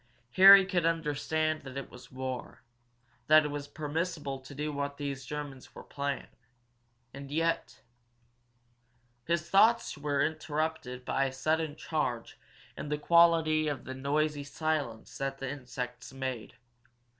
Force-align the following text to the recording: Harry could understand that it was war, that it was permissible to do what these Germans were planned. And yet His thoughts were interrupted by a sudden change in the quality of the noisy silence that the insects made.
Harry 0.31 0.65
could 0.65 0.83
understand 0.83 1.61
that 1.61 1.77
it 1.77 1.91
was 1.91 2.11
war, 2.11 2.63
that 3.27 3.45
it 3.45 3.49
was 3.49 3.67
permissible 3.67 4.39
to 4.39 4.55
do 4.55 4.73
what 4.73 4.97
these 4.97 5.27
Germans 5.27 5.75
were 5.75 5.83
planned. 5.83 6.35
And 7.13 7.29
yet 7.29 7.83
His 9.25 9.47
thoughts 9.47 9.99
were 9.99 10.23
interrupted 10.23 11.05
by 11.05 11.25
a 11.25 11.31
sudden 11.31 11.75
change 11.75 12.39
in 12.75 12.89
the 12.89 12.97
quality 12.97 13.67
of 13.67 13.83
the 13.85 13.93
noisy 13.93 14.43
silence 14.43 15.19
that 15.19 15.37
the 15.37 15.51
insects 15.51 16.11
made. 16.11 16.55